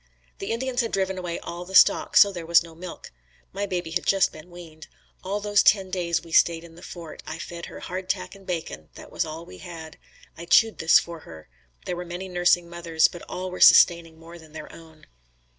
[0.39, 3.11] The Indians had driven away all the stock so there was no milk.
[3.53, 4.87] My baby had just been weaned.
[5.23, 8.43] All those ten days we stayed in the fort, I fed her hard tack and
[8.47, 9.99] bacon; that was all we had.
[10.35, 11.49] I chewed this for her.
[11.85, 15.05] There were many nursing mothers, but all were sustaining more than their own.